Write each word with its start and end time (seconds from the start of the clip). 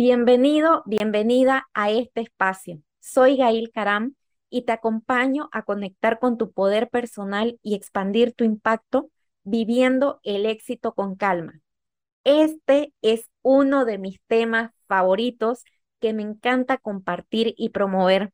Bienvenido, 0.00 0.84
bienvenida 0.86 1.66
a 1.74 1.90
este 1.90 2.20
espacio. 2.20 2.80
Soy 3.00 3.36
Gail 3.36 3.72
Karam 3.72 4.14
y 4.48 4.62
te 4.62 4.70
acompaño 4.70 5.48
a 5.50 5.62
conectar 5.62 6.20
con 6.20 6.38
tu 6.38 6.52
poder 6.52 6.88
personal 6.88 7.58
y 7.64 7.74
expandir 7.74 8.32
tu 8.32 8.44
impacto 8.44 9.10
viviendo 9.42 10.20
el 10.22 10.46
éxito 10.46 10.94
con 10.94 11.16
calma. 11.16 11.58
Este 12.22 12.94
es 13.02 13.28
uno 13.42 13.84
de 13.84 13.98
mis 13.98 14.20
temas 14.28 14.70
favoritos 14.86 15.64
que 15.98 16.12
me 16.12 16.22
encanta 16.22 16.78
compartir 16.78 17.54
y 17.56 17.70
promover, 17.70 18.32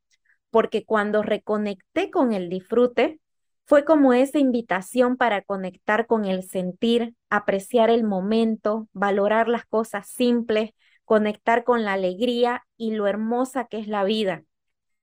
porque 0.50 0.84
cuando 0.84 1.22
reconecté 1.22 2.10
con 2.10 2.34
el 2.34 2.50
disfrute, 2.50 3.20
fue 3.64 3.86
como 3.86 4.12
esa 4.12 4.38
invitación 4.38 5.16
para 5.16 5.40
conectar 5.40 6.06
con 6.06 6.26
el 6.26 6.42
sentir, 6.42 7.14
apreciar 7.30 7.88
el 7.88 8.04
momento, 8.04 8.86
valorar 8.92 9.48
las 9.48 9.64
cosas 9.64 10.10
simples, 10.10 10.72
conectar 11.04 11.64
con 11.64 11.84
la 11.84 11.94
alegría 11.94 12.66
y 12.76 12.92
lo 12.92 13.06
hermosa 13.06 13.66
que 13.66 13.78
es 13.78 13.88
la 13.88 14.04
vida. 14.04 14.44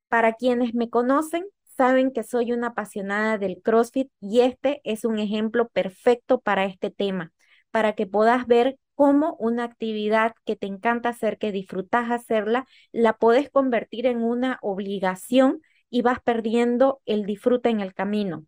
Para 0.07 0.33
quienes 0.33 0.73
me 0.73 0.89
conocen, 0.89 1.45
saben 1.77 2.11
que 2.11 2.23
soy 2.23 2.51
una 2.51 2.67
apasionada 2.67 3.37
del 3.37 3.61
CrossFit 3.61 4.11
y 4.19 4.41
este 4.41 4.81
es 4.83 5.05
un 5.05 5.19
ejemplo 5.19 5.69
perfecto 5.69 6.39
para 6.39 6.65
este 6.65 6.91
tema, 6.91 7.31
para 7.71 7.93
que 7.93 8.07
puedas 8.07 8.45
ver 8.45 8.77
cómo 8.95 9.35
una 9.39 9.63
actividad 9.63 10.33
que 10.45 10.55
te 10.55 10.67
encanta 10.67 11.09
hacer, 11.09 11.37
que 11.37 11.51
disfrutas 11.51 12.11
hacerla, 12.11 12.67
la 12.91 13.13
puedes 13.13 13.49
convertir 13.49 14.05
en 14.05 14.21
una 14.21 14.59
obligación 14.61 15.61
y 15.89 16.01
vas 16.01 16.19
perdiendo 16.21 17.01
el 17.05 17.25
disfrute 17.25 17.69
en 17.69 17.79
el 17.79 17.93
camino. 17.93 18.45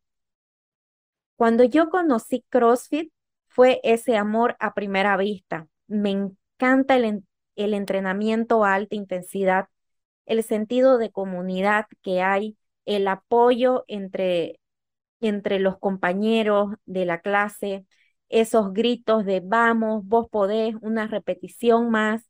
Cuando 1.35 1.63
yo 1.63 1.89
conocí 1.89 2.45
CrossFit, 2.49 3.11
fue 3.47 3.79
ese 3.83 4.17
amor 4.17 4.55
a 4.59 4.73
primera 4.73 5.17
vista. 5.17 5.67
Me 5.87 6.11
encanta 6.11 6.95
el, 6.95 7.23
el 7.55 7.73
entrenamiento 7.73 8.65
a 8.65 8.73
alta 8.75 8.95
intensidad, 8.95 9.67
el 10.25 10.43
sentido 10.43 10.97
de 10.97 11.11
comunidad 11.11 11.85
que 12.01 12.21
hay, 12.21 12.57
el 12.85 13.07
apoyo 13.07 13.85
entre, 13.87 14.59
entre 15.21 15.59
los 15.59 15.77
compañeros 15.79 16.75
de 16.85 17.05
la 17.05 17.21
clase, 17.21 17.85
esos 18.29 18.73
gritos 18.73 19.25
de 19.25 19.41
vamos, 19.41 20.05
vos 20.05 20.27
podés, 20.29 20.75
una 20.81 21.07
repetición 21.07 21.89
más. 21.91 22.23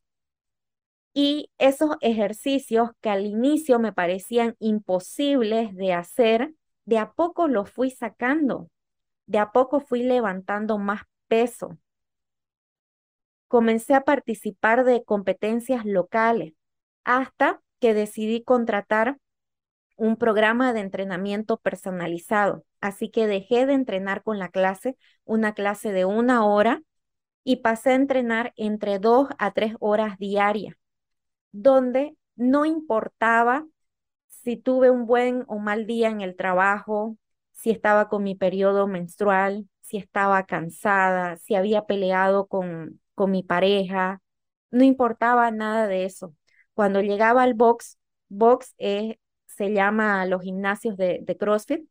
Y 1.12 1.50
esos 1.58 1.96
ejercicios 2.00 2.90
que 3.00 3.08
al 3.10 3.24
inicio 3.26 3.78
me 3.78 3.92
parecían 3.92 4.56
imposibles 4.58 5.74
de 5.76 5.92
hacer, 5.92 6.54
de 6.84 6.98
a 6.98 7.12
poco 7.12 7.46
los 7.48 7.70
fui 7.70 7.90
sacando, 7.90 8.68
de 9.26 9.38
a 9.38 9.52
poco 9.52 9.80
fui 9.80 10.02
levantando 10.02 10.78
más 10.78 11.02
peso. 11.28 11.78
Comencé 13.54 13.94
a 13.94 14.00
participar 14.00 14.82
de 14.82 15.04
competencias 15.04 15.84
locales 15.84 16.54
hasta 17.04 17.60
que 17.78 17.94
decidí 17.94 18.42
contratar 18.42 19.18
un 19.94 20.16
programa 20.16 20.72
de 20.72 20.80
entrenamiento 20.80 21.58
personalizado. 21.58 22.64
Así 22.80 23.10
que 23.10 23.28
dejé 23.28 23.64
de 23.66 23.74
entrenar 23.74 24.24
con 24.24 24.40
la 24.40 24.48
clase, 24.48 24.96
una 25.24 25.54
clase 25.54 25.92
de 25.92 26.04
una 26.04 26.44
hora, 26.44 26.82
y 27.44 27.58
pasé 27.58 27.90
a 27.90 27.94
entrenar 27.94 28.52
entre 28.56 28.98
dos 28.98 29.28
a 29.38 29.52
tres 29.52 29.76
horas 29.78 30.18
diarias, 30.18 30.74
donde 31.52 32.16
no 32.34 32.64
importaba 32.64 33.64
si 34.26 34.56
tuve 34.56 34.90
un 34.90 35.06
buen 35.06 35.44
o 35.46 35.60
mal 35.60 35.86
día 35.86 36.08
en 36.08 36.22
el 36.22 36.34
trabajo, 36.34 37.18
si 37.52 37.70
estaba 37.70 38.08
con 38.08 38.24
mi 38.24 38.34
periodo 38.34 38.88
menstrual, 38.88 39.68
si 39.80 39.96
estaba 39.96 40.42
cansada, 40.44 41.36
si 41.36 41.54
había 41.54 41.84
peleado 41.84 42.48
con, 42.48 42.98
con 43.14 43.30
mi 43.30 43.42
pareja, 43.42 44.20
no 44.70 44.84
importaba 44.84 45.50
nada 45.50 45.86
de 45.88 46.04
eso. 46.04 46.34
Cuando 46.74 47.00
llegaba 47.00 47.42
al 47.42 47.54
box, 47.54 47.98
box 48.28 48.74
es 48.78 49.16
se 49.46 49.72
llama 49.72 50.26
los 50.26 50.42
gimnasios 50.42 50.96
de, 50.96 51.20
de 51.22 51.36
CrossFit, 51.36 51.88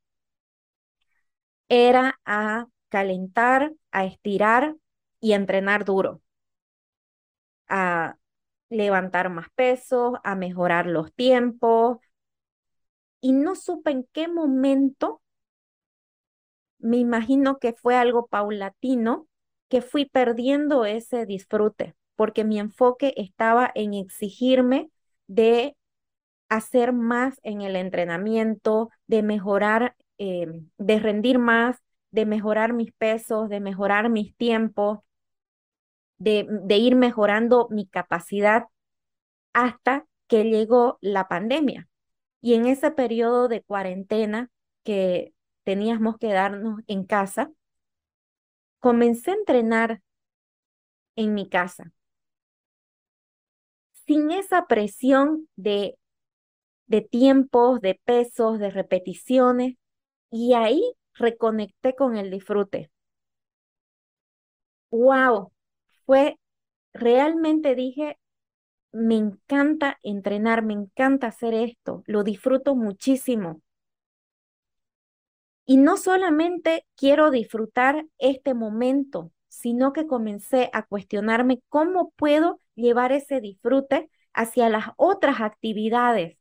era 1.70 2.20
a 2.26 2.68
calentar, 2.90 3.74
a 3.92 4.06
estirar 4.06 4.76
y 5.20 5.34
entrenar 5.34 5.84
duro, 5.86 6.22
a 7.68 8.18
levantar 8.70 9.30
más 9.30 9.48
peso, 9.56 10.20
a 10.24 10.36
mejorar 10.36 10.88
los 10.88 11.14
tiempos. 11.14 12.00
Y 13.22 13.32
no 13.34 13.56
supe 13.56 13.90
en 13.90 14.08
qué 14.14 14.28
momento, 14.28 15.24
me 16.80 16.98
imagino 16.98 17.58
que 17.60 17.74
fue 17.74 17.96
algo 17.96 18.28
paulatino, 18.28 19.28
que 19.74 19.82
fui 19.82 20.06
perdiendo 20.06 20.86
ese 20.86 21.26
disfrute, 21.26 21.96
porque 22.16 22.44
mi 22.44 22.60
enfoque 22.60 23.16
estaba 23.18 23.72
en 23.74 23.96
exigirme 23.96 24.92
de 25.26 25.76
hacer 26.48 26.94
más 26.94 27.40
en 27.42 27.62
el 27.62 27.76
entrenamiento, 27.76 28.92
de 29.08 29.24
mejorar, 29.24 29.96
eh, 30.20 30.46
de 30.78 31.00
rendir 31.00 31.40
más, 31.40 31.80
de 32.12 32.28
mejorar 32.28 32.74
mis 32.74 32.92
pesos, 32.92 33.50
de 33.50 33.62
mejorar 33.62 34.12
mis 34.12 34.38
tiempos, 34.38 35.00
de, 36.20 36.46
de 36.48 36.78
ir 36.78 36.96
mejorando 36.96 37.68
mi 37.72 37.88
capacidad 37.88 38.66
hasta 39.54 40.06
que 40.28 40.44
llegó 40.44 41.00
la 41.02 41.28
pandemia. 41.28 41.90
Y 42.42 42.54
en 42.54 42.68
ese 42.68 42.92
periodo 42.92 43.48
de 43.48 43.64
cuarentena 43.64 44.52
que 44.84 45.34
teníamos 45.64 46.20
que 46.20 46.32
darnos 46.32 46.82
en 46.86 47.06
casa, 47.06 47.50
comencé 48.86 49.32
a 49.32 49.36
entrenar 49.36 49.90
en 51.16 51.34
mi 51.34 51.50
casa, 51.50 51.92
sin 54.06 54.32
esa 54.32 54.68
presión 54.68 55.48
de 55.56 55.98
de 56.88 57.02
tiempos, 57.02 57.82
de 57.82 58.00
pesos, 58.06 58.60
de 58.60 58.70
repeticiones, 58.72 59.76
y 60.32 60.54
ahí 60.54 60.84
reconecté 61.16 61.96
con 61.96 62.18
el 62.18 62.32
disfrute. 62.32 62.92
¡Wow! 64.92 65.52
Fue, 66.06 66.38
realmente 66.94 67.76
dije, 67.76 68.18
me 68.94 69.16
encanta 69.18 70.00
entrenar, 70.04 70.64
me 70.64 70.74
encanta 70.74 71.28
hacer 71.28 71.54
esto, 71.56 72.04
lo 72.08 72.24
disfruto 72.24 72.76
muchísimo. 72.76 73.62
Y 75.66 75.78
no 75.78 75.98
solamente 75.98 76.86
quiero 76.96 77.32
disfrutar 77.32 78.06
este 78.18 78.54
momento, 78.54 79.32
sino 79.48 79.94
que 79.94 80.08
comencé 80.08 80.70
a 80.74 80.84
cuestionarme 80.84 81.62
cómo 81.70 82.12
puedo 82.16 82.60
llevar 82.76 83.12
ese 83.12 83.40
disfrute 83.40 84.10
hacia 84.34 84.70
las 84.70 84.88
otras 84.98 85.42
actividades 85.42 86.38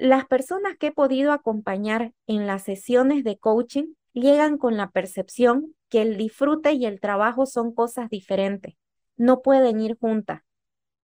las 0.00 0.26
personas 0.26 0.76
que 0.78 0.88
he 0.88 0.92
podido 0.92 1.32
acompañar 1.32 2.12
en 2.26 2.46
las 2.46 2.62
sesiones 2.62 3.22
de 3.22 3.38
coaching 3.38 3.94
llegan 4.14 4.56
con 4.56 4.76
la 4.78 4.90
percepción 4.90 5.74
que 5.90 6.00
el 6.02 6.16
disfrute 6.16 6.72
y 6.72 6.86
el 6.86 7.00
trabajo 7.00 7.44
son 7.44 7.74
cosas 7.74 8.08
diferentes, 8.08 8.76
no 9.16 9.42
pueden 9.42 9.80
ir 9.80 9.98
juntas, 9.98 10.42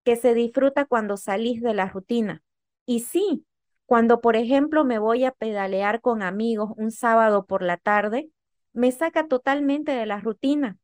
que 0.05 0.16
se 0.16 0.34
disfruta 0.34 0.87
cuando 0.87 1.16
salís 1.16 1.61
de 1.61 1.75
la 1.75 1.89
rutina. 1.89 2.43
Y 2.87 3.00
sí, 3.00 3.45
cuando 3.86 4.20
por 4.20 4.36
ejemplo 4.36 4.84
me 4.84 4.98
voy 4.98 5.24
a 5.24 5.32
pedalear 5.32 6.00
con 6.00 6.22
amigos 6.22 6.70
un 6.76 6.91
sábado 6.91 7.47
por 7.47 7.62
la 7.62 7.76
tarde, 7.76 8.30
me 8.72 8.92
saca 8.92 9.26
totalmente 9.28 9.92
de 9.92 10.06
la 10.06 10.20
rutina 10.20 10.78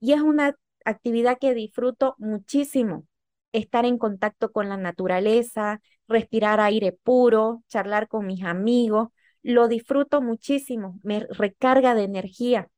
y 0.00 0.12
es 0.12 0.20
una 0.20 0.56
actividad 0.84 1.38
que 1.38 1.54
disfruto 1.54 2.14
muchísimo 2.18 3.06
estar 3.52 3.84
en 3.84 3.98
contacto 3.98 4.52
con 4.52 4.68
la 4.68 4.76
naturaleza, 4.76 5.80
respirar 6.08 6.60
aire 6.60 6.92
puro, 6.92 7.62
charlar 7.68 8.08
con 8.08 8.26
mis 8.26 8.44
amigos. 8.44 9.08
Lo 9.42 9.68
disfruto 9.68 10.20
muchísimo, 10.20 10.98
me 11.02 11.20
recarga 11.30 11.94
de 11.94 12.04
energía, 12.04 12.68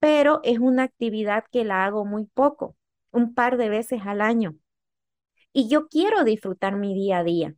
pero 0.00 0.40
es 0.44 0.58
una 0.58 0.84
actividad 0.84 1.44
que 1.50 1.64
la 1.64 1.84
hago 1.84 2.04
muy 2.04 2.26
poco, 2.26 2.76
un 3.12 3.34
par 3.34 3.56
de 3.56 3.68
veces 3.68 4.02
al 4.04 4.20
año. 4.20 4.56
Y 5.52 5.68
yo 5.68 5.88
quiero 5.88 6.24
disfrutar 6.24 6.76
mi 6.76 6.94
día 6.94 7.18
a 7.18 7.24
día. 7.24 7.54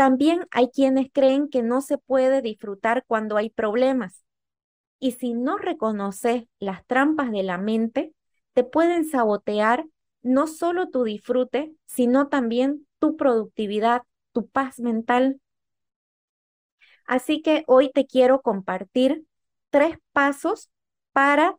También 0.00 0.46
hay 0.50 0.70
quienes 0.70 1.08
creen 1.12 1.50
que 1.50 1.62
no 1.62 1.82
se 1.82 1.98
puede 1.98 2.40
disfrutar 2.40 3.04
cuando 3.06 3.36
hay 3.36 3.50
problemas. 3.50 4.24
Y 4.98 5.12
si 5.12 5.34
no 5.34 5.58
reconoces 5.58 6.44
las 6.58 6.86
trampas 6.86 7.30
de 7.30 7.42
la 7.42 7.58
mente, 7.58 8.14
te 8.54 8.64
pueden 8.64 9.04
sabotear 9.04 9.84
no 10.22 10.46
solo 10.46 10.88
tu 10.88 11.04
disfrute, 11.04 11.74
sino 11.84 12.28
también 12.28 12.86
tu 12.98 13.18
productividad, 13.18 14.00
tu 14.32 14.46
paz 14.48 14.80
mental. 14.80 15.38
Así 17.04 17.42
que 17.42 17.64
hoy 17.66 17.90
te 17.92 18.06
quiero 18.06 18.40
compartir 18.40 19.26
tres 19.68 19.98
pasos 20.12 20.70
para 21.12 21.58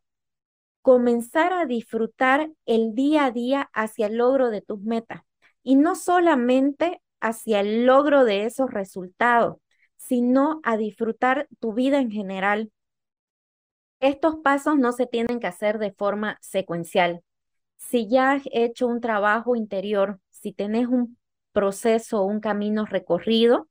comenzar 0.82 1.54
a 1.54 1.68
disfrutar 1.68 2.50
el 2.66 2.96
día 2.96 3.26
a 3.26 3.32
día 3.32 3.70
hacia 3.72 4.08
el 4.08 4.18
logro 4.18 4.50
de 4.50 4.62
tus 4.62 4.82
metas. 4.82 5.22
Y 5.62 5.76
no 5.76 5.94
solamente 5.94 7.04
hacia 7.22 7.62
el 7.62 7.86
logro 7.86 8.26
de 8.26 8.46
esos 8.46 8.72
resultados, 8.72 9.58
sino 9.96 10.60
a 10.64 10.78
disfrutar 10.78 11.48
tu 11.60 11.74
vida 11.74 12.00
en 12.00 12.12
general. 12.12 12.72
Estos 14.00 14.38
pasos 14.38 14.78
no 14.78 14.92
se 14.92 15.06
tienen 15.06 15.40
que 15.40 15.48
hacer 15.48 15.78
de 15.80 15.92
forma 15.92 16.38
secuencial 16.42 17.24
si 17.82 18.08
ya 18.08 18.34
has 18.34 18.44
hecho 18.52 18.88
un 18.88 19.02
trabajo 19.02 19.56
interior, 19.56 20.20
si 20.30 20.54
tenés 20.54 20.88
un 20.88 21.18
proceso, 21.52 22.24
un 22.24 22.40
camino 22.40 22.86
recorrido, 22.86 23.68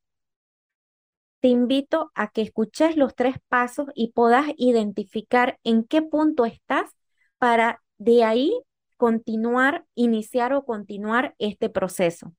te 1.41 1.49
invito 1.49 2.11
a 2.15 2.29
que 2.29 2.43
escuches 2.43 2.97
los 2.97 3.15
tres 3.15 3.37
pasos 3.49 3.87
y 3.95 4.13
puedas 4.13 4.47
identificar 4.59 5.59
en 5.65 5.85
qué 5.85 6.03
punto 6.03 6.45
estás 6.45 6.91
para 7.39 7.83
de 7.97 8.25
ahí 8.25 8.61
continuar, 8.99 9.87
iniciar 9.95 10.53
o 10.53 10.65
continuar 10.67 11.35
este 11.39 11.71
proceso. 11.71 12.35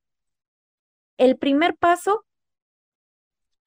El 1.21 1.37
primer 1.37 1.77
paso, 1.77 2.25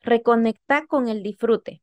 reconectar 0.00 0.88
con 0.88 1.06
el 1.06 1.22
disfrute. 1.22 1.82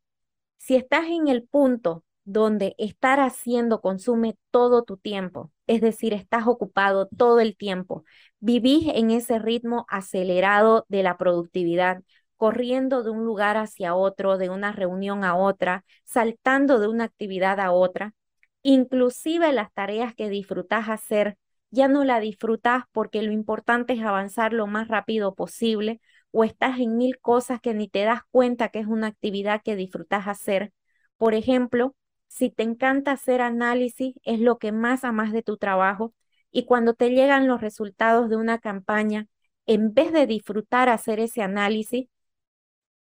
Si 0.57 0.75
estás 0.75 1.05
en 1.05 1.29
el 1.29 1.43
punto 1.43 2.03
donde 2.25 2.75
estar 2.77 3.21
haciendo 3.21 3.79
consume 3.79 4.37
todo 4.51 4.83
tu 4.83 4.97
tiempo, 4.97 5.49
es 5.67 5.79
decir, 5.79 6.13
estás 6.13 6.45
ocupado 6.45 7.07
todo 7.07 7.39
el 7.39 7.55
tiempo, 7.55 8.03
vivís 8.41 8.89
en 8.95 9.11
ese 9.11 9.39
ritmo 9.39 9.85
acelerado 9.87 10.85
de 10.89 11.03
la 11.03 11.15
productividad, 11.15 12.03
corriendo 12.35 13.01
de 13.01 13.11
un 13.11 13.23
lugar 13.23 13.55
hacia 13.55 13.95
otro, 13.95 14.37
de 14.37 14.49
una 14.49 14.73
reunión 14.73 15.23
a 15.23 15.37
otra, 15.37 15.85
saltando 16.03 16.79
de 16.79 16.89
una 16.89 17.05
actividad 17.05 17.61
a 17.61 17.71
otra, 17.71 18.13
inclusive 18.61 19.53
las 19.53 19.71
tareas 19.71 20.15
que 20.15 20.27
disfrutas 20.27 20.89
hacer, 20.89 21.37
ya 21.71 21.87
no 21.87 22.03
la 22.03 22.19
disfrutas 22.19 22.83
porque 22.91 23.21
lo 23.21 23.31
importante 23.31 23.93
es 23.93 24.01
avanzar 24.03 24.53
lo 24.53 24.67
más 24.67 24.87
rápido 24.87 25.35
posible 25.35 26.01
o 26.31 26.43
estás 26.43 26.79
en 26.79 26.97
mil 26.97 27.19
cosas 27.19 27.61
que 27.61 27.73
ni 27.73 27.89
te 27.89 28.03
das 28.03 28.21
cuenta 28.31 28.69
que 28.69 28.79
es 28.79 28.87
una 28.87 29.07
actividad 29.07 29.61
que 29.63 29.75
disfrutas 29.75 30.27
hacer. 30.27 30.73
Por 31.17 31.33
ejemplo, 31.33 31.95
si 32.27 32.49
te 32.49 32.63
encanta 32.63 33.11
hacer 33.13 33.41
análisis, 33.41 34.15
es 34.23 34.39
lo 34.39 34.57
que 34.57 34.71
más 34.71 35.03
amas 35.03 35.31
de 35.33 35.43
tu 35.43 35.57
trabajo 35.57 36.13
y 36.51 36.65
cuando 36.65 36.93
te 36.93 37.09
llegan 37.09 37.47
los 37.47 37.61
resultados 37.61 38.29
de 38.29 38.35
una 38.37 38.59
campaña, 38.59 39.27
en 39.65 39.93
vez 39.93 40.11
de 40.11 40.27
disfrutar 40.27 40.89
hacer 40.89 41.19
ese 41.19 41.41
análisis, 41.41 42.07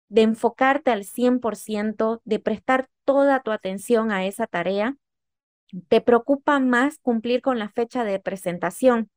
de 0.08 0.22
enfocarte 0.22 0.90
al 0.90 1.04
100%, 1.04 2.20
de 2.24 2.38
prestar 2.38 2.88
toda 3.04 3.40
tu 3.42 3.50
atención 3.50 4.10
a 4.10 4.26
esa 4.26 4.46
tarea, 4.46 4.96
te 5.88 6.00
preocupa 6.00 6.58
más 6.60 6.98
cumplir 6.98 7.42
con 7.42 7.58
la 7.58 7.68
fecha 7.68 8.04
de 8.04 8.20
presentación. 8.20 9.10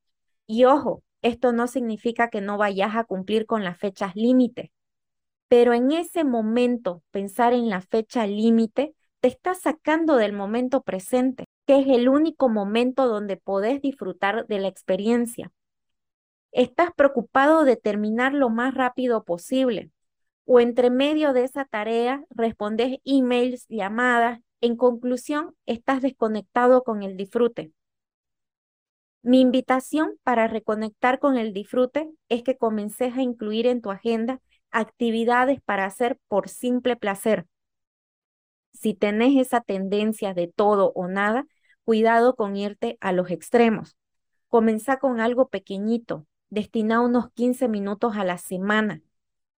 Y 0.48 0.66
ojo, 0.66 1.04
esto 1.22 1.54
no 1.54 1.68
significa 1.68 2.30
que 2.30 2.42
no 2.42 2.58
vayas 2.58 2.96
a 2.96 3.04
cumplir 3.04 3.46
con 3.46 3.64
las 3.64 3.78
fechas 3.78 4.16
límite, 4.16 4.72
pero 5.48 5.74
en 5.74 5.92
ese 5.92 6.24
momento 6.24 7.04
pensar 7.12 7.54
en 7.54 7.70
la 7.70 7.82
fecha 7.82 8.26
límite 8.26 8.96
te 9.20 9.28
está 9.28 9.54
sacando 9.54 10.16
del 10.16 10.34
momento 10.34 10.82
presente, 10.82 11.46
que 11.68 11.80
es 11.80 11.88
el 11.88 12.10
único 12.10 12.50
momento 12.50 13.08
donde 13.08 13.38
podés 13.38 13.82
disfrutar 13.82 14.48
de 14.48 14.60
la 14.60 14.68
experiencia. 14.68 15.52
Estás 16.52 16.90
preocupado 16.96 17.64
de 17.64 17.76
terminar 17.78 18.34
lo 18.34 18.50
más 18.50 18.74
rápido 18.74 19.24
posible 19.24 19.92
o 20.46 20.60
entre 20.60 20.90
medio 20.90 21.34
de 21.34 21.44
esa 21.44 21.66
tarea 21.66 22.24
respondes 22.30 22.98
emails, 23.06 23.66
llamadas. 23.70 24.40
En 24.62 24.76
conclusión, 24.76 25.56
estás 25.66 26.02
desconectado 26.02 26.84
con 26.84 27.04
el 27.04 27.18
disfrute. 27.18 27.72
Mi 29.24 29.42
invitación 29.42 30.18
para 30.24 30.48
reconectar 30.48 31.20
con 31.20 31.38
el 31.38 31.54
disfrute 31.54 32.10
es 32.30 32.44
que 32.44 32.58
comences 32.58 33.16
a 33.16 33.22
incluir 33.22 33.68
en 33.68 33.82
tu 33.82 33.92
agenda 33.92 34.40
actividades 34.72 35.62
para 35.62 35.86
hacer 35.86 36.18
por 36.28 36.48
simple 36.48 36.96
placer, 36.96 37.46
si 38.74 38.94
tenés 38.94 39.38
esa 39.38 39.62
tendencia 39.62 40.34
de 40.34 40.48
todo 40.48 40.92
o 40.96 41.08
nada, 41.08 41.46
cuidado 41.84 42.36
con 42.36 42.56
irte 42.56 42.98
a 43.02 43.12
los 43.12 43.30
extremos. 43.30 43.96
Comenzá 44.48 44.98
con 44.98 45.20
algo 45.20 45.50
pequeñito, 45.50 46.26
destina 46.50 47.02
unos 47.02 47.32
15 47.34 47.68
minutos 47.68 48.16
a 48.16 48.24
la 48.24 48.38
semana. 48.38 49.02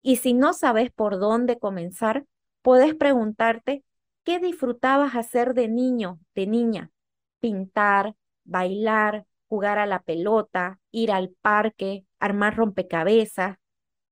Y 0.02 0.18
si 0.18 0.34
no 0.34 0.54
sabes 0.54 0.92
por 0.92 1.20
dónde 1.20 1.58
comenzar, 1.58 2.26
puedes 2.62 2.96
preguntarte 2.96 3.84
qué 4.24 4.40
disfrutabas 4.40 5.16
hacer 5.16 5.54
de 5.54 5.68
niño, 5.68 6.20
de 6.36 6.48
niña. 6.48 6.92
Pintar, 7.40 8.16
bailar, 8.44 9.26
jugar 9.48 9.80
a 9.80 9.86
la 9.86 10.02
pelota, 10.02 10.80
ir 10.92 11.12
al 11.12 11.30
parque, 11.42 12.06
armar 12.20 12.56
rompecabezas. 12.56 13.58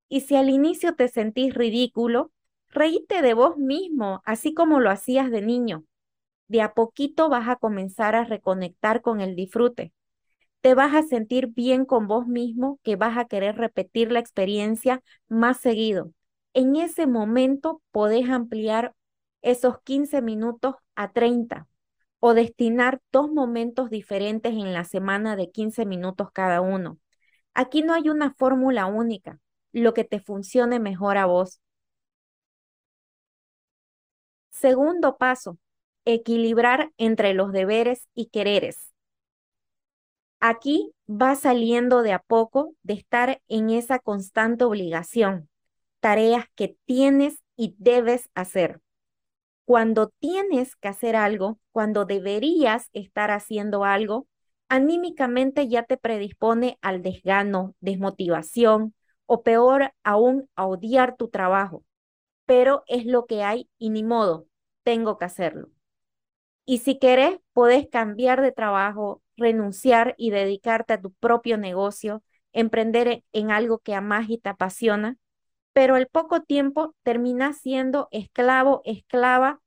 Y 0.09 0.21
si 0.21 0.35
al 0.35 0.49
inicio 0.49 0.95
te 0.95 1.07
sentís 1.07 1.53
ridículo, 1.53 2.31
Reíte 2.73 3.21
de 3.21 3.33
vos 3.33 3.57
mismo, 3.57 4.21
así 4.25 4.53
como 4.53 4.79
lo 4.79 4.89
hacías 4.89 5.29
de 5.29 5.41
niño. 5.41 5.83
De 6.47 6.61
a 6.61 6.73
poquito 6.73 7.29
vas 7.29 7.49
a 7.49 7.57
comenzar 7.57 8.15
a 8.15 8.23
reconectar 8.23 9.01
con 9.01 9.19
el 9.19 9.35
disfrute. 9.35 9.93
Te 10.61 10.73
vas 10.75 10.95
a 10.95 11.03
sentir 11.03 11.47
bien 11.47 11.85
con 11.85 12.07
vos 12.07 12.27
mismo, 12.27 12.79
que 12.83 12.95
vas 12.95 13.17
a 13.17 13.25
querer 13.25 13.57
repetir 13.57 14.11
la 14.11 14.19
experiencia 14.19 15.01
más 15.27 15.59
seguido. 15.59 16.11
En 16.53 16.75
ese 16.77 17.07
momento 17.07 17.81
podés 17.91 18.29
ampliar 18.29 18.93
esos 19.41 19.81
15 19.83 20.21
minutos 20.21 20.75
a 20.95 21.11
30 21.11 21.67
o 22.19 22.33
destinar 22.33 23.01
dos 23.11 23.31
momentos 23.31 23.89
diferentes 23.89 24.53
en 24.53 24.73
la 24.73 24.83
semana 24.85 25.35
de 25.35 25.51
15 25.51 25.85
minutos 25.85 26.29
cada 26.31 26.61
uno. 26.61 26.99
Aquí 27.53 27.81
no 27.81 27.93
hay 27.93 28.09
una 28.09 28.33
fórmula 28.35 28.85
única, 28.85 29.39
lo 29.73 29.93
que 29.93 30.03
te 30.03 30.19
funcione 30.19 30.79
mejor 30.79 31.17
a 31.17 31.25
vos. 31.25 31.59
Segundo 34.51 35.17
paso, 35.17 35.57
equilibrar 36.05 36.91
entre 36.97 37.33
los 37.33 37.51
deberes 37.51 38.07
y 38.13 38.27
quereres. 38.27 38.91
Aquí 40.39 40.91
va 41.07 41.35
saliendo 41.35 42.01
de 42.01 42.13
a 42.13 42.19
poco 42.19 42.75
de 42.83 42.93
estar 42.93 43.41
en 43.47 43.69
esa 43.69 43.99
constante 43.99 44.63
obligación, 44.63 45.49
tareas 45.99 46.45
que 46.55 46.77
tienes 46.85 47.41
y 47.55 47.75
debes 47.77 48.29
hacer. 48.33 48.81
Cuando 49.65 50.09
tienes 50.19 50.75
que 50.75 50.87
hacer 50.89 51.15
algo, 51.15 51.59
cuando 51.71 52.05
deberías 52.05 52.89
estar 52.93 53.31
haciendo 53.31 53.85
algo, 53.85 54.27
anímicamente 54.69 55.67
ya 55.67 55.83
te 55.83 55.97
predispone 55.97 56.77
al 56.81 57.01
desgano, 57.01 57.75
desmotivación 57.79 58.93
o 59.25 59.43
peor 59.43 59.93
aún 60.03 60.49
a 60.55 60.65
odiar 60.67 61.15
tu 61.15 61.29
trabajo. 61.29 61.83
Pero 62.45 62.83
es 62.87 63.05
lo 63.05 63.25
que 63.25 63.43
hay 63.43 63.69
y 63.77 63.91
ni 63.91 64.03
modo, 64.03 64.47
tengo 64.83 65.17
que 65.17 65.25
hacerlo. 65.25 65.69
Y 66.65 66.79
si 66.79 66.99
querés, 66.99 67.39
puedes 67.53 67.87
cambiar 67.89 68.41
de 68.41 68.51
trabajo, 68.51 69.21
renunciar 69.35 70.15
y 70.17 70.31
dedicarte 70.31 70.93
a 70.93 71.01
tu 71.01 71.11
propio 71.13 71.57
negocio, 71.57 72.23
emprender 72.53 73.23
en 73.33 73.51
algo 73.51 73.79
que 73.79 73.95
amas 73.95 74.29
y 74.29 74.37
te 74.37 74.49
apasiona, 74.49 75.17
pero 75.73 75.95
al 75.95 76.07
poco 76.07 76.41
tiempo 76.41 76.95
terminas 77.03 77.57
siendo 77.57 78.07
esclavo, 78.11 78.81
esclava 78.85 79.61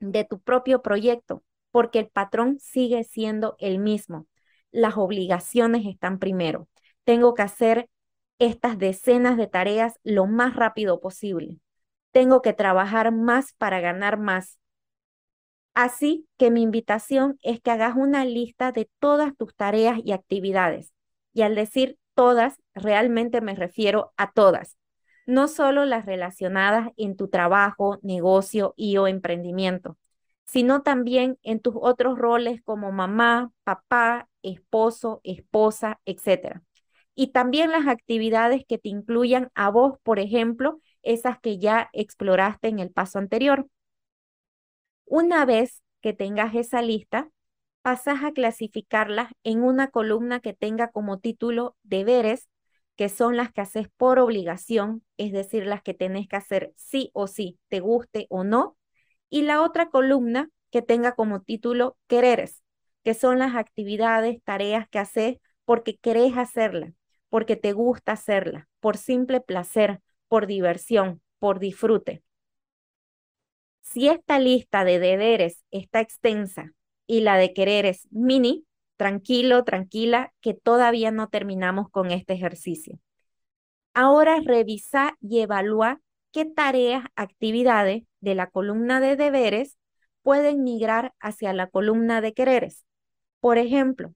de 0.00 0.24
tu 0.24 0.40
propio 0.40 0.82
proyecto, 0.82 1.42
porque 1.70 1.98
el 2.00 2.08
patrón 2.08 2.58
sigue 2.60 3.04
siendo 3.04 3.56
el 3.58 3.78
mismo. 3.78 4.26
Las 4.70 4.96
obligaciones 4.96 5.86
están 5.86 6.18
primero. 6.18 6.68
Tengo 7.04 7.34
que 7.34 7.42
hacer 7.42 7.88
estas 8.38 8.78
decenas 8.78 9.36
de 9.36 9.46
tareas 9.46 9.98
lo 10.02 10.26
más 10.26 10.56
rápido 10.56 11.00
posible 11.00 11.60
tengo 12.12 12.42
que 12.42 12.52
trabajar 12.52 13.12
más 13.12 13.52
para 13.54 13.80
ganar 13.80 14.18
más. 14.18 14.58
Así 15.74 16.28
que 16.36 16.50
mi 16.50 16.62
invitación 16.62 17.38
es 17.42 17.60
que 17.60 17.70
hagas 17.70 17.96
una 17.96 18.24
lista 18.24 18.72
de 18.72 18.90
todas 18.98 19.36
tus 19.36 19.54
tareas 19.54 19.98
y 20.04 20.12
actividades. 20.12 20.92
Y 21.32 21.42
al 21.42 21.54
decir 21.54 21.98
todas, 22.14 22.60
realmente 22.74 23.40
me 23.40 23.54
refiero 23.54 24.12
a 24.16 24.32
todas, 24.32 24.76
no 25.30 25.46
solo 25.48 25.84
las 25.84 26.06
relacionadas 26.06 26.88
en 26.96 27.16
tu 27.16 27.28
trabajo, 27.28 27.98
negocio 28.02 28.74
y 28.76 28.96
o 28.96 29.06
emprendimiento, 29.06 29.96
sino 30.44 30.82
también 30.82 31.38
en 31.44 31.60
tus 31.60 31.74
otros 31.80 32.18
roles 32.18 32.60
como 32.62 32.90
mamá, 32.90 33.52
papá, 33.62 34.28
esposo, 34.42 35.20
esposa, 35.22 36.00
etc. 36.04 36.62
Y 37.14 37.28
también 37.28 37.70
las 37.70 37.86
actividades 37.86 38.64
que 38.66 38.78
te 38.78 38.88
incluyan 38.88 39.50
a 39.54 39.70
vos, 39.70 39.98
por 40.02 40.18
ejemplo, 40.18 40.80
esas 41.02 41.38
que 41.38 41.58
ya 41.58 41.90
exploraste 41.92 42.66
en 42.68 42.80
el 42.80 42.90
paso 42.90 43.18
anterior. 43.20 43.68
Una 45.04 45.44
vez 45.44 45.82
que 46.00 46.12
tengas 46.12 46.54
esa 46.56 46.82
lista, 46.82 47.30
pasas 47.82 48.24
a 48.24 48.32
clasificarlas 48.32 49.30
en 49.44 49.62
una 49.62 49.88
columna 49.88 50.40
que 50.40 50.54
tenga 50.54 50.88
como 50.90 51.18
título 51.20 51.76
deberes, 51.82 52.48
que 53.00 53.08
son 53.08 53.34
las 53.38 53.50
que 53.50 53.62
haces 53.62 53.88
por 53.96 54.18
obligación, 54.18 55.02
es 55.16 55.32
decir, 55.32 55.64
las 55.64 55.80
que 55.82 55.94
tenés 55.94 56.28
que 56.28 56.36
hacer 56.36 56.74
sí 56.76 57.10
o 57.14 57.28
sí, 57.28 57.58
te 57.68 57.80
guste 57.80 58.26
o 58.28 58.44
no, 58.44 58.76
y 59.30 59.40
la 59.40 59.62
otra 59.62 59.88
columna 59.88 60.50
que 60.70 60.82
tenga 60.82 61.14
como 61.14 61.40
título 61.40 61.96
quereres, 62.08 62.62
que 63.02 63.14
son 63.14 63.38
las 63.38 63.54
actividades, 63.54 64.42
tareas 64.44 64.86
que 64.86 64.98
haces 64.98 65.38
porque 65.64 65.96
querés 65.96 66.36
hacerlas, 66.36 66.92
porque 67.30 67.56
te 67.56 67.72
gusta 67.72 68.12
hacerlas, 68.12 68.66
por 68.80 68.98
simple 68.98 69.40
placer, 69.40 70.02
por 70.28 70.46
diversión, 70.46 71.22
por 71.38 71.58
disfrute. 71.58 72.22
Si 73.80 74.08
esta 74.08 74.38
lista 74.38 74.84
de 74.84 74.98
deberes 74.98 75.64
está 75.70 76.00
extensa 76.02 76.74
y 77.06 77.22
la 77.22 77.38
de 77.38 77.54
quereres 77.54 78.08
mini, 78.10 78.66
tranquilo, 79.00 79.64
tranquila, 79.64 80.34
que 80.42 80.52
todavía 80.52 81.10
no 81.10 81.30
terminamos 81.30 81.88
con 81.88 82.10
este 82.10 82.34
ejercicio. 82.34 82.98
Ahora 83.94 84.40
revisa 84.44 85.16
y 85.22 85.40
evalúa 85.40 86.02
qué 86.32 86.44
tareas, 86.44 87.04
actividades 87.16 88.02
de 88.20 88.34
la 88.34 88.48
columna 88.50 89.00
de 89.00 89.16
deberes 89.16 89.78
pueden 90.22 90.64
migrar 90.64 91.14
hacia 91.18 91.54
la 91.54 91.68
columna 91.68 92.20
de 92.20 92.34
quereres. 92.34 92.84
Por 93.40 93.56
ejemplo, 93.56 94.12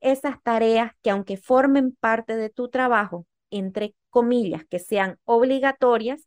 esas 0.00 0.42
tareas 0.42 0.92
que 1.02 1.10
aunque 1.10 1.36
formen 1.36 1.94
parte 2.00 2.34
de 2.34 2.48
tu 2.48 2.70
trabajo, 2.70 3.26
entre 3.50 3.94
comillas, 4.08 4.64
que 4.64 4.78
sean 4.78 5.18
obligatorias 5.26 6.26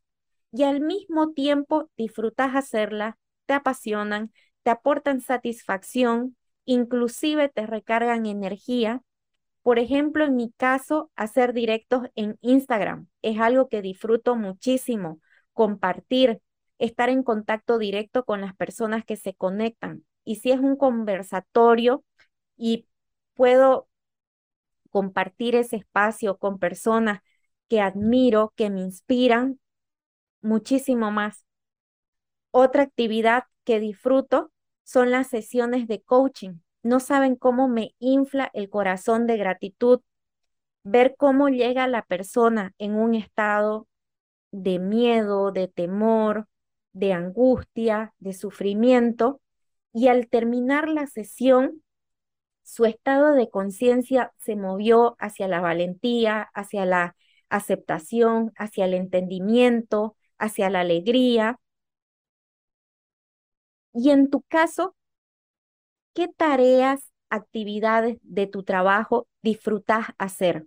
y 0.51 0.61
al 0.61 0.79
mismo 0.79 1.33
tiempo 1.33 1.89
disfrutas 1.97 2.55
hacerlas, 2.55 3.15
te 3.47 3.53
apasionan, 3.55 4.31
te 4.61 4.69
aportan 4.69 5.21
satisfacción, 5.21 6.37
inclusive 6.65 7.49
te 7.49 7.65
recargan 7.65 8.25
energía. 8.25 9.01
Por 9.61 9.79
ejemplo, 9.79 10.25
en 10.25 10.35
mi 10.35 10.51
caso, 10.51 11.11
hacer 11.15 11.53
directos 11.53 12.03
en 12.15 12.37
Instagram 12.41 13.07
es 13.21 13.39
algo 13.39 13.69
que 13.69 13.81
disfruto 13.81 14.35
muchísimo, 14.35 15.19
compartir, 15.53 16.41
estar 16.77 17.09
en 17.09 17.23
contacto 17.23 17.77
directo 17.77 18.25
con 18.25 18.41
las 18.41 18.55
personas 18.55 19.05
que 19.05 19.15
se 19.15 19.33
conectan. 19.33 20.05
Y 20.23 20.37
si 20.37 20.51
es 20.51 20.59
un 20.59 20.75
conversatorio 20.75 22.03
y 22.57 22.87
puedo 23.33 23.87
compartir 24.89 25.55
ese 25.55 25.77
espacio 25.77 26.37
con 26.37 26.59
personas 26.59 27.21
que 27.67 27.81
admiro, 27.81 28.53
que 28.55 28.69
me 28.69 28.81
inspiran 28.81 29.59
muchísimo 30.41 31.11
más. 31.11 31.43
Otra 32.51 32.83
actividad 32.83 33.43
que 33.65 33.79
disfruto 33.79 34.51
son 34.85 35.11
las 35.11 35.27
sesiones 35.27 35.87
de 35.89 36.01
coaching. 36.01 36.59
No 36.83 37.01
saben 37.01 37.35
cómo 37.35 37.67
me 37.67 37.93
infla 37.99 38.49
el 38.53 38.69
corazón 38.69 39.27
de 39.27 39.35
gratitud 39.35 39.99
ver 40.85 41.15
cómo 41.17 41.49
llega 41.49 41.87
la 41.87 42.03
persona 42.03 42.73
en 42.77 42.95
un 42.95 43.15
estado 43.15 43.87
de 44.51 44.79
miedo, 44.79 45.51
de 45.51 45.67
temor, 45.67 46.47
de 46.93 47.11
angustia, 47.11 48.13
de 48.19 48.33
sufrimiento, 48.33 49.41
y 49.91 50.07
al 50.07 50.29
terminar 50.29 50.87
la 50.87 51.07
sesión 51.07 51.81
su 52.63 52.85
estado 52.85 53.33
de 53.33 53.49
conciencia 53.49 54.33
se 54.37 54.55
movió 54.55 55.15
hacia 55.19 55.47
la 55.47 55.61
valentía, 55.61 56.49
hacia 56.53 56.85
la 56.85 57.15
aceptación, 57.49 58.51
hacia 58.57 58.85
el 58.85 58.95
entendimiento, 58.95 60.15
hacia 60.39 60.69
la 60.69 60.81
alegría. 60.81 61.59
Y 63.95 64.11
en 64.11 64.29
tu 64.29 64.41
caso, 64.43 64.95
¿qué 66.13 66.27
tareas, 66.27 67.11
actividades 67.29 68.17
de 68.23 68.47
tu 68.47 68.63
trabajo 68.63 69.27
disfrutas 69.43 70.07
hacer? 70.17 70.65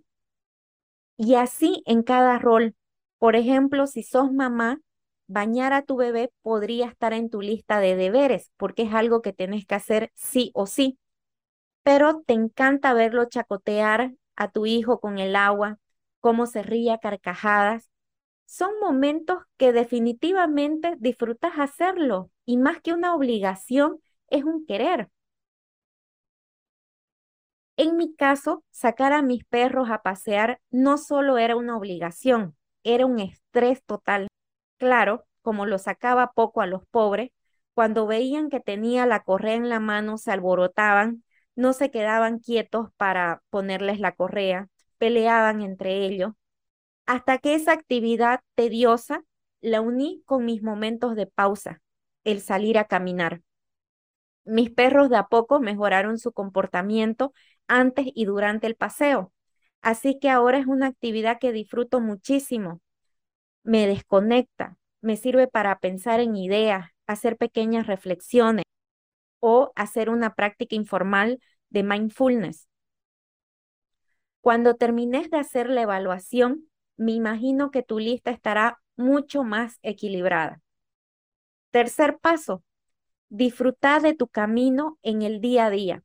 Y 1.17 1.35
así 1.35 1.83
en 1.85 2.03
cada 2.03 2.39
rol. 2.39 2.75
Por 3.17 3.35
ejemplo, 3.35 3.87
si 3.87 4.03
sos 4.03 4.31
mamá, 4.31 4.79
bañar 5.27 5.73
a 5.73 5.81
tu 5.83 5.97
bebé 5.97 6.31
podría 6.41 6.87
estar 6.87 7.13
en 7.13 7.29
tu 7.29 7.41
lista 7.41 7.79
de 7.79 7.95
deberes, 7.95 8.51
porque 8.57 8.83
es 8.83 8.93
algo 8.93 9.21
que 9.21 9.33
tienes 9.33 9.65
que 9.65 9.75
hacer 9.75 10.11
sí 10.15 10.51
o 10.53 10.65
sí 10.65 10.97
pero 11.83 12.21
te 12.27 12.33
encanta 12.33 12.93
verlo 12.93 13.25
chacotear 13.25 14.13
a 14.35 14.51
tu 14.51 14.65
hijo 14.67 14.99
con 14.99 15.19
el 15.19 15.35
agua, 15.35 15.79
cómo 16.21 16.45
se 16.45 16.63
ríe 16.63 16.91
a 16.93 16.99
carcajadas. 16.99 17.88
Son 18.49 18.71
momentos 18.81 19.43
que 19.57 19.71
definitivamente 19.73 20.95
disfrutas 20.97 21.53
hacerlo 21.59 22.31
y 22.45 22.57
más 22.57 22.81
que 22.81 22.93
una 22.93 23.13
obligación, 23.13 24.01
es 24.27 24.43
un 24.43 24.65
querer. 24.65 25.09
En 27.77 27.95
mi 27.97 28.13
caso, 28.15 28.63
sacar 28.71 29.13
a 29.13 29.21
mis 29.21 29.45
perros 29.45 29.89
a 29.89 30.01
pasear 30.01 30.59
no 30.71 30.97
solo 30.97 31.37
era 31.37 31.55
una 31.55 31.77
obligación, 31.77 32.57
era 32.83 33.05
un 33.05 33.19
estrés 33.19 33.83
total. 33.85 34.27
Claro, 34.77 35.25
como 35.41 35.65
lo 35.65 35.77
sacaba 35.77 36.31
poco 36.33 36.61
a 36.61 36.67
los 36.67 36.85
pobres, 36.87 37.31
cuando 37.73 38.07
veían 38.07 38.49
que 38.49 38.59
tenía 38.59 39.05
la 39.05 39.23
correa 39.23 39.53
en 39.55 39.69
la 39.69 39.79
mano 39.79 40.17
se 40.17 40.31
alborotaban 40.31 41.23
no 41.55 41.73
se 41.73 41.91
quedaban 41.91 42.39
quietos 42.39 42.89
para 42.97 43.41
ponerles 43.49 43.99
la 43.99 44.13
correa, 44.13 44.69
peleaban 44.97 45.61
entre 45.61 46.05
ellos, 46.05 46.31
hasta 47.09 47.39
que 47.39 47.55
esa 47.55 47.71
actividad 47.71 48.41
tediosa 48.53 49.23
la 49.61 49.81
uní 49.81 50.21
con 50.27 50.45
mis 50.45 50.61
momentos 50.61 51.15
de 51.15 51.25
pausa, 51.25 51.81
el 52.23 52.39
salir 52.39 52.77
a 52.77 52.83
caminar. 52.85 53.41
Mis 54.45 54.69
perros 54.69 55.09
de 55.09 55.17
a 55.17 55.25
poco 55.25 55.59
mejoraron 55.59 56.19
su 56.19 56.33
comportamiento 56.33 57.33
antes 57.67 58.05
y 58.13 58.25
durante 58.25 58.67
el 58.67 58.75
paseo, 58.75 59.33
así 59.81 60.19
que 60.19 60.29
ahora 60.29 60.59
es 60.59 60.67
una 60.67 60.85
actividad 60.85 61.39
que 61.39 61.51
disfruto 61.51 61.99
muchísimo. 61.99 62.79
Me 63.63 63.87
desconecta, 63.87 64.77
me 65.01 65.17
sirve 65.17 65.47
para 65.47 65.79
pensar 65.79 66.19
en 66.19 66.35
ideas, 66.35 66.91
hacer 67.07 67.37
pequeñas 67.37 67.87
reflexiones 67.87 68.65
o 69.39 69.71
hacer 69.75 70.11
una 70.11 70.35
práctica 70.35 70.75
informal 70.75 71.39
de 71.71 71.81
mindfulness. 71.81 72.67
Cuando 74.41 74.75
termines 74.75 75.31
de 75.31 75.37
hacer 75.37 75.71
la 75.71 75.81
evaluación, 75.81 76.68
me 76.99 77.13
imagino 77.13 77.71
que 77.71 77.81
tu 77.81 77.97
lista 77.97 78.29
estará 78.29 78.79
mucho 78.97 79.43
más 79.43 79.79
equilibrada. 79.81 80.61
Tercer 81.71 82.19
paso, 82.19 82.63
disfrutar 83.29 84.01
de 84.01 84.13
tu 84.13 84.27
camino 84.27 84.99
en 85.01 85.21
el 85.21 85.39
día 85.39 85.67
a 85.67 85.69
día. 85.69 86.03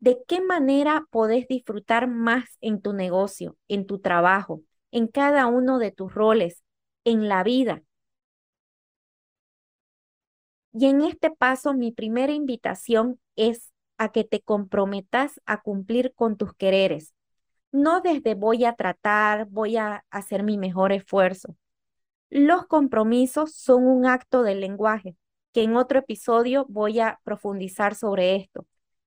¿De 0.00 0.18
qué 0.26 0.40
manera 0.40 1.06
podés 1.10 1.46
disfrutar 1.46 2.08
más 2.08 2.58
en 2.60 2.82
tu 2.82 2.92
negocio, 2.92 3.56
en 3.68 3.86
tu 3.86 4.00
trabajo, 4.00 4.62
en 4.90 5.06
cada 5.06 5.46
uno 5.46 5.78
de 5.78 5.92
tus 5.92 6.12
roles, 6.12 6.64
en 7.04 7.28
la 7.28 7.44
vida? 7.44 7.82
Y 10.72 10.86
en 10.86 11.02
este 11.02 11.30
paso, 11.30 11.72
mi 11.72 11.92
primera 11.92 12.32
invitación 12.32 13.20
es 13.36 13.72
a 13.96 14.10
que 14.10 14.24
te 14.24 14.40
comprometas 14.40 15.40
a 15.46 15.62
cumplir 15.62 16.12
con 16.16 16.36
tus 16.36 16.52
quereres. 16.52 17.13
No 17.74 18.00
desde 18.00 18.36
voy 18.36 18.64
a 18.66 18.74
tratar, 18.74 19.46
voy 19.46 19.78
a 19.78 20.04
hacer 20.08 20.44
mi 20.44 20.58
mejor 20.58 20.92
esfuerzo. 20.92 21.56
Los 22.30 22.68
compromisos 22.68 23.56
son 23.56 23.84
un 23.88 24.06
acto 24.06 24.44
del 24.44 24.60
lenguaje, 24.60 25.16
que 25.52 25.64
en 25.64 25.74
otro 25.74 25.98
episodio 25.98 26.66
voy 26.68 27.00
a 27.00 27.18
profundizar 27.24 27.96
sobre 27.96 28.36
esto. 28.36 28.64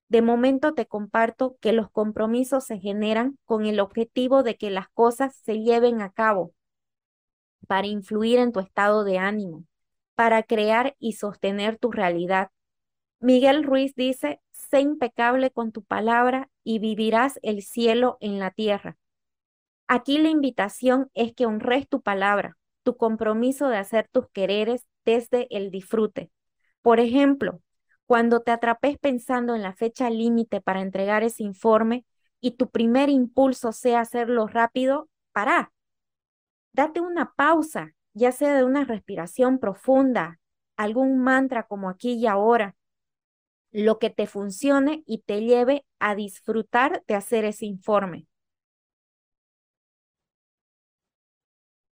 De 0.10 0.22
momento 0.22 0.74
te 0.74 0.86
comparto 0.86 1.56
que 1.62 1.72
los 1.72 1.90
compromisos 1.90 2.66
se 2.66 2.78
generan 2.78 3.40
con 3.46 3.66
el 3.66 3.80
objetivo 3.80 4.44
de 4.44 4.58
que 4.58 4.70
las 4.70 4.90
cosas 4.90 5.34
se 5.46 5.62
lleven 5.62 6.02
a 6.02 6.12
cabo, 6.12 6.52
para 7.68 7.88
influir 7.88 8.38
en 8.38 8.52
tu 8.52 8.60
estado 8.60 9.06
de 9.06 9.18
ánimo, 9.18 9.64
para 10.14 10.44
crear 10.44 10.94
y 11.00 11.14
sostener 11.14 11.78
tu 11.78 11.90
realidad. 11.90 12.50
Miguel 13.22 13.64
Ruiz 13.64 13.96
dice, 13.96 14.42
sé 14.70 14.82
impecable 14.82 15.52
con 15.52 15.72
tu 15.72 15.84
palabra 15.84 16.50
y 16.64 16.80
vivirás 16.80 17.40
el 17.42 17.62
cielo 17.62 18.18
en 18.20 18.40
la 18.40 18.52
tierra. 18.52 18.98
Aquí 19.88 20.18
la 20.18 20.30
invitación 20.30 21.10
es 21.14 21.34
que 21.34 21.46
honres 21.46 21.88
tu 21.88 22.02
palabra, 22.02 22.58
tu 22.84 22.98
compromiso 22.98 23.70
de 23.70 23.78
hacer 23.78 24.10
tus 24.12 24.30
quereres 24.32 24.86
desde 25.06 25.48
el 25.56 25.72
disfrute. 25.72 26.32
Por 26.82 27.00
ejemplo, 27.00 27.62
cuando 28.06 28.42
te 28.42 28.52
atrapes 28.52 28.98
pensando 28.98 29.56
en 29.56 29.62
la 29.62 29.74
fecha 29.74 30.10
límite 30.10 30.62
para 30.62 30.82
entregar 30.82 31.24
ese 31.24 31.44
informe 31.44 32.06
y 32.40 32.52
tu 32.52 32.70
primer 32.70 33.10
impulso 33.10 33.72
sea 33.72 34.02
hacerlo 34.02 34.48
rápido, 34.48 35.10
para. 35.32 35.72
Date 36.74 37.02
una 37.02 37.34
pausa 37.36 37.94
ya 38.18 38.32
sea 38.32 38.56
de 38.56 38.64
una 38.64 38.84
respiración 38.84 39.60
profunda, 39.60 40.40
algún 40.76 41.20
mantra 41.20 41.64
como 41.64 41.88
aquí 41.88 42.14
y 42.14 42.26
ahora, 42.26 42.76
lo 43.72 44.00
que 44.00 44.10
te 44.10 44.28
funcione 44.28 45.04
y 45.06 45.20
te 45.20 45.42
lleve 45.42 45.86
a 46.00 46.16
disfrutar 46.16 47.04
de 47.08 47.16
hacer 47.16 47.46
ese 47.46 47.66
informe. 47.66 48.28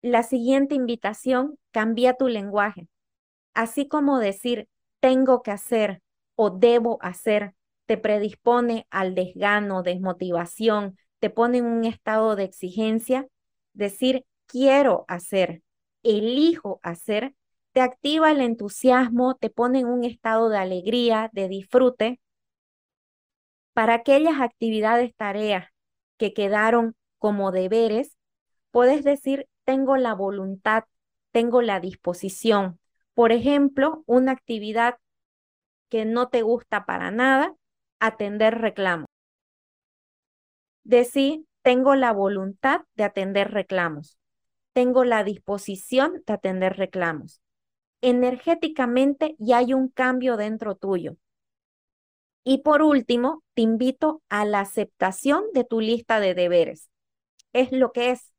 La 0.03 0.23
siguiente 0.23 0.75
invitación, 0.75 1.59
cambia 1.71 2.15
tu 2.15 2.29
lenguaje. 2.29 2.89
Así 3.55 3.89
como 3.89 4.19
decir 4.19 4.69
tengo 5.01 5.43
que 5.43 5.51
hacer 5.51 6.03
o 6.37 6.51
debo 6.51 6.99
hacer, 7.03 7.55
te 7.87 7.97
predispone 7.99 8.87
al 8.91 9.15
desgano, 9.15 9.83
desmotivación, 9.83 10.97
te 11.21 11.31
pone 11.31 11.59
en 11.59 11.67
un 11.67 11.85
estado 11.85 12.37
de 12.37 12.45
exigencia, 12.45 13.29
decir 13.75 14.25
quiero 14.47 15.05
hacer 15.09 15.63
elijo 16.03 16.81
hacer, 16.83 17.35
te 17.73 17.81
activa 17.81 18.31
el 18.31 18.41
entusiasmo, 18.41 19.35
te 19.35 19.51
pone 19.51 19.81
en 19.81 19.87
un 19.87 20.05
estado 20.05 20.49
de 20.49 20.59
alegría, 20.59 21.31
de 21.33 21.49
disfrute. 21.49 22.21
Para 23.73 23.95
aquellas 23.95 24.41
actividades, 24.41 25.15
tareas 25.17 25.69
que 26.19 26.35
quedaron 26.35 26.95
como 27.19 27.51
deberes, 27.51 28.17
puedes 28.71 29.05
decir, 29.05 29.49
tengo 29.65 29.97
la 29.97 30.15
voluntad, 30.15 30.85
tengo 31.31 31.63
la 31.63 31.81
disposición. 31.81 32.79
Por 33.15 33.33
ejemplo, 33.33 34.05
una 34.07 34.33
actividad 34.33 34.99
que 35.89 36.05
no 36.05 36.29
te 36.29 36.43
gusta 36.43 36.85
para 36.85 37.11
nada, 37.11 37.55
atender 38.01 38.59
reclamos. 38.59 39.07
Decir, 40.85 41.47
tengo 41.63 41.95
la 41.95 42.13
voluntad 42.13 42.83
de 42.95 43.05
atender 43.05 43.51
reclamos. 43.53 44.19
Tengo 44.73 45.05
la 45.05 45.23
disposición 45.23 46.23
de 46.27 46.33
atender 46.33 46.77
reclamos. 46.77 47.42
Energéticamente 48.03 49.37
ya 49.39 49.59
hay 49.59 49.75
un 49.75 49.89
cambio 49.89 50.37
dentro 50.37 50.75
tuyo. 50.75 51.17
Y 52.45 52.59
por 52.59 52.83
último, 52.83 53.45
te 53.55 53.63
invito 53.63 54.23
a 54.29 54.45
la 54.45 54.61
aceptación 54.61 55.45
de 55.55 55.65
tu 55.65 55.81
lista 55.81 56.19
de 56.19 56.35
deberes. 56.35 56.91
Es 57.53 57.71
lo 57.73 57.93
que 57.93 58.11
es. 58.11 58.33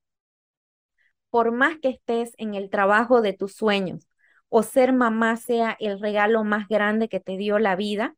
Por 1.29 1.51
más 1.51 1.77
que 1.79 1.89
estés 1.89 2.33
en 2.37 2.53
el 2.53 2.69
trabajo 2.69 3.21
de 3.21 3.33
tus 3.33 3.53
sueños 3.53 4.07
o 4.49 4.61
ser 4.61 4.93
mamá 4.93 5.37
sea 5.37 5.75
el 5.79 5.99
regalo 5.99 6.43
más 6.43 6.67
grande 6.67 7.07
que 7.07 7.19
te 7.19 7.37
dio 7.37 7.57
la 7.57 7.75
vida, 7.75 8.15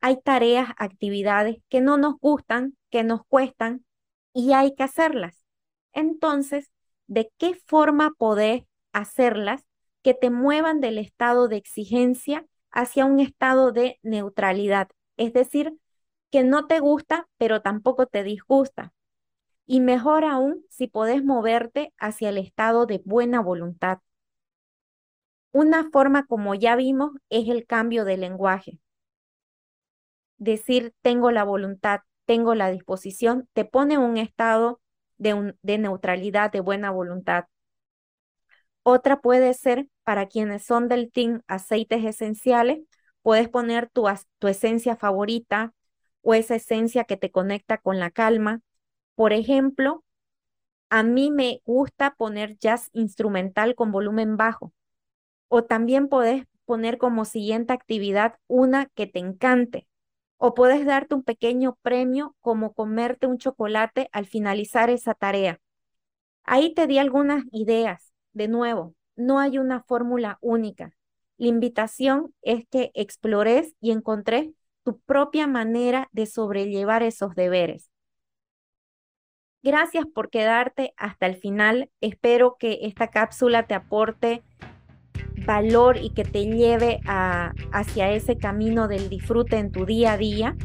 hay 0.00 0.20
tareas, 0.22 0.70
actividades 0.78 1.56
que 1.68 1.80
no 1.80 1.96
nos 1.98 2.14
gustan, 2.20 2.76
que 2.90 3.02
nos 3.02 3.26
cuestan 3.26 3.84
y 4.32 4.52
hay 4.52 4.74
que 4.74 4.84
hacerlas. 4.84 5.44
Entonces, 5.92 6.70
¿de 7.06 7.30
qué 7.36 7.54
forma 7.66 8.12
podés 8.16 8.62
hacerlas 8.92 9.64
que 10.04 10.14
te 10.14 10.30
muevan 10.30 10.80
del 10.80 10.98
estado 10.98 11.48
de 11.48 11.56
exigencia 11.56 12.46
hacia 12.70 13.06
un 13.06 13.20
estado 13.20 13.72
de 13.72 13.98
neutralidad? 14.04 14.88
Es 15.16 15.32
decir, 15.32 15.74
que 16.30 16.44
no 16.44 16.66
te 16.68 16.80
gusta, 16.80 17.28
pero 17.38 17.62
tampoco 17.62 18.06
te 18.06 18.22
disgusta. 18.24 18.92
Y 19.66 19.80
mejor 19.80 20.24
aún 20.24 20.64
si 20.70 20.88
podés 20.88 21.24
moverte 21.24 21.92
hacia 21.98 22.30
el 22.30 22.38
estado 22.38 22.86
de 22.86 23.02
buena 23.04 23.40
voluntad. 23.40 23.98
Una 25.52 25.88
forma, 25.90 26.26
como 26.26 26.54
ya 26.54 26.76
vimos, 26.76 27.12
es 27.30 27.48
el 27.48 27.66
cambio 27.66 28.04
de 28.04 28.18
lenguaje. 28.18 28.78
Decir 30.38 30.92
tengo 31.02 31.30
la 31.30 31.44
voluntad, 31.44 32.00
tengo 32.26 32.54
la 32.54 32.70
disposición, 32.70 33.48
te 33.52 33.64
pone 33.64 33.94
en 33.94 34.00
un 34.00 34.18
estado 34.18 34.80
de, 35.16 35.54
de 35.62 35.78
neutralidad, 35.78 36.52
de 36.52 36.60
buena 36.60 36.90
voluntad. 36.90 37.46
Otra 38.84 39.20
puede 39.22 39.54
ser 39.54 39.88
para 40.04 40.28
quienes 40.28 40.64
son 40.66 40.88
del 40.88 41.12
team 41.12 41.42
aceites 41.48 42.04
esenciales, 42.04 42.80
Puedes 43.22 43.48
poner 43.48 43.90
tu, 43.90 44.04
tu 44.38 44.48
esencia 44.48 44.96
favorita 44.96 45.74
o 46.22 46.34
esa 46.34 46.56
esencia 46.56 47.04
que 47.04 47.16
te 47.16 47.30
conecta 47.32 47.78
con 47.78 47.98
la 47.98 48.10
calma. 48.10 48.62
Por 49.14 49.32
ejemplo, 49.32 50.04
a 50.90 51.02
mí 51.02 51.30
me 51.30 51.60
gusta 51.64 52.14
poner 52.16 52.58
jazz 52.58 52.90
instrumental 52.92 53.74
con 53.74 53.92
volumen 53.92 54.36
bajo. 54.36 54.72
O 55.48 55.64
también 55.64 56.08
puedes 56.08 56.44
poner 56.66 56.98
como 56.98 57.24
siguiente 57.24 57.72
actividad 57.72 58.36
una 58.48 58.86
que 58.94 59.06
te 59.06 59.20
encante. 59.20 59.88
O 60.38 60.54
puedes 60.54 60.86
darte 60.86 61.14
un 61.14 61.24
pequeño 61.24 61.78
premio 61.82 62.36
como 62.40 62.74
comerte 62.74 63.26
un 63.26 63.38
chocolate 63.38 64.08
al 64.12 64.26
finalizar 64.26 64.90
esa 64.90 65.14
tarea. 65.14 65.60
Ahí 66.44 66.74
te 66.74 66.88
di 66.88 66.98
algunas 66.98 67.44
ideas. 67.52 68.13
De 68.34 68.48
nuevo, 68.48 68.94
no 69.16 69.38
hay 69.38 69.58
una 69.58 69.82
fórmula 69.82 70.38
única. 70.40 70.92
La 71.36 71.48
invitación 71.48 72.34
es 72.42 72.66
que 72.68 72.90
explores 72.94 73.74
y 73.80 73.92
encontres 73.92 74.50
tu 74.82 74.98
propia 75.00 75.46
manera 75.46 76.08
de 76.12 76.26
sobrellevar 76.26 77.02
esos 77.02 77.34
deberes. 77.34 77.90
Gracias 79.62 80.04
por 80.06 80.28
quedarte 80.28 80.92
hasta 80.96 81.26
el 81.26 81.36
final. 81.36 81.90
Espero 82.00 82.56
que 82.58 82.80
esta 82.82 83.08
cápsula 83.08 83.66
te 83.66 83.74
aporte 83.74 84.42
valor 85.46 85.96
y 85.96 86.10
que 86.10 86.24
te 86.24 86.44
lleve 86.44 87.00
hacia 87.06 88.10
ese 88.10 88.36
camino 88.36 88.88
del 88.88 89.08
disfrute 89.08 89.56
en 89.56 89.72
tu 89.72 89.86
día 89.86 90.12
a 90.12 90.18
día. 90.18 90.56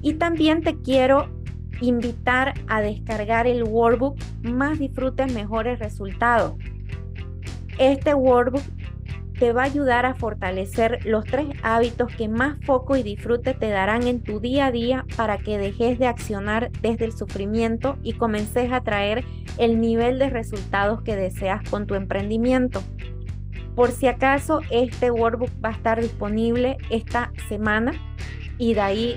Y 0.00 0.14
también 0.14 0.62
te 0.62 0.80
quiero 0.80 1.28
invitar 1.80 2.54
a 2.68 2.80
descargar 2.80 3.46
el 3.46 3.64
workbook 3.64 4.16
Más 4.42 4.78
disfrutes, 4.78 5.32
mejores 5.32 5.78
resultados. 5.78 6.54
Este 7.78 8.14
workbook 8.14 8.62
te 9.42 9.52
va 9.52 9.62
a 9.62 9.66
ayudar 9.66 10.06
a 10.06 10.14
fortalecer 10.14 11.00
los 11.04 11.24
tres 11.24 11.48
hábitos 11.64 12.14
que 12.14 12.28
más 12.28 12.58
foco 12.64 12.96
y 12.96 13.02
disfrute 13.02 13.54
te 13.54 13.70
darán 13.70 14.06
en 14.06 14.22
tu 14.22 14.38
día 14.38 14.66
a 14.66 14.70
día 14.70 15.04
para 15.16 15.38
que 15.38 15.58
dejes 15.58 15.98
de 15.98 16.06
accionar 16.06 16.70
desde 16.80 17.06
el 17.06 17.12
sufrimiento 17.12 17.98
y 18.04 18.12
comences 18.12 18.70
a 18.70 18.82
traer 18.82 19.24
el 19.58 19.80
nivel 19.80 20.20
de 20.20 20.30
resultados 20.30 21.02
que 21.02 21.16
deseas 21.16 21.68
con 21.68 21.88
tu 21.88 21.96
emprendimiento. 21.96 22.84
Por 23.74 23.90
si 23.90 24.06
acaso, 24.06 24.60
este 24.70 25.10
workbook 25.10 25.50
va 25.64 25.70
a 25.70 25.72
estar 25.72 26.00
disponible 26.00 26.76
esta 26.90 27.32
semana 27.48 27.94
y 28.58 28.74
de 28.74 28.80
ahí 28.80 29.16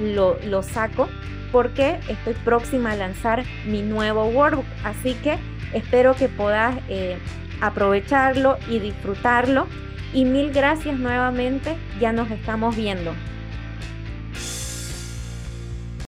lo, 0.00 0.62
saco 0.62 1.08
porque 1.52 1.98
estoy 2.08 2.34
próxima 2.44 2.92
a 2.92 2.96
lanzar 2.96 3.44
mi 3.66 3.82
nuevo 3.82 4.26
workbook. 4.28 4.64
Así 4.84 5.12
que 5.22 5.38
espero 5.74 6.14
que 6.14 6.28
puedas... 6.28 6.78
Eh, 6.88 7.18
aprovecharlo 7.60 8.58
y 8.68 8.78
disfrutarlo. 8.78 9.66
Y 10.12 10.24
mil 10.24 10.52
gracias 10.52 10.98
nuevamente, 10.98 11.76
ya 12.00 12.12
nos 12.12 12.30
estamos 12.30 12.76
viendo. 12.76 13.12